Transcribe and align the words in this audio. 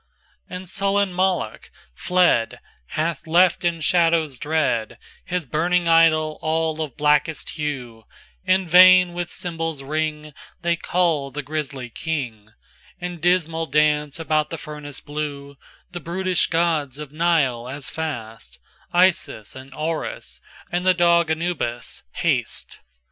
XXIIIAnd 0.49 0.67
sullen 0.67 1.13
Moloch, 1.13 1.69
fled, 1.93 2.59
Hath 2.87 3.27
left 3.27 3.63
in 3.63 3.81
shadows 3.81 4.39
dreadHis 4.39 5.47
burning 5.47 5.87
idol 5.87 6.39
all 6.41 6.81
of 6.81 6.97
blackest 6.97 7.51
hue; 7.51 8.05
In 8.43 8.67
vain 8.67 9.13
with 9.13 9.31
cymbals' 9.31 9.83
ringThey 9.83 10.81
call 10.81 11.29
the 11.29 11.43
grisly 11.43 11.91
king, 11.91 12.49
In 12.99 13.19
dismal 13.19 13.67
dance 13.67 14.19
about 14.19 14.49
the 14.49 14.57
furnace 14.57 15.01
blue; 15.01 15.55
The 15.91 15.99
brutish 15.99 16.47
gods 16.47 16.97
of 16.97 17.11
Nile 17.11 17.69
as 17.69 17.91
fast, 17.91 18.57
Isis, 18.91 19.55
and 19.55 19.71
Orus, 19.71 20.41
and 20.71 20.83
the 20.83 20.95
dog 20.95 21.29
Anubis, 21.29 22.01
haste. 22.13 22.79